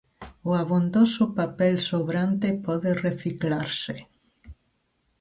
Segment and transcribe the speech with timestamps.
[0.49, 3.95] O abondoso papel sobrante pode reciclarse.